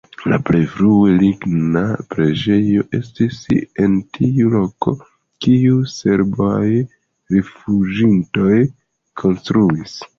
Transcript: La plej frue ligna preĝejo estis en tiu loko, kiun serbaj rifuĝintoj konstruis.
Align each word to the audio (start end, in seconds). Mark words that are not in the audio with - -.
La 0.31 0.37
plej 0.45 0.59
frue 0.75 1.11
ligna 1.23 1.83
preĝejo 2.13 2.87
estis 3.01 3.43
en 3.85 3.99
tiu 4.19 4.51
loko, 4.57 4.97
kiun 5.47 5.87
serbaj 5.99 6.67
rifuĝintoj 7.37 8.55
konstruis. 9.25 10.01